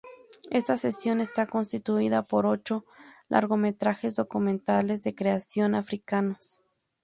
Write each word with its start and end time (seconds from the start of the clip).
Esta 0.49 0.77
sección 0.77 1.21
está 1.21 1.45
constituida 1.45 2.23
por 2.23 2.47
ocho 2.47 2.85
largometrajes 3.29 4.15
documentales 4.15 5.03
de 5.03 5.13
creación 5.13 5.75
africanos. 5.75 6.63